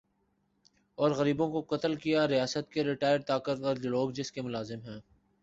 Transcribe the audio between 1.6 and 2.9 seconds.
قتل کیا ریاست کے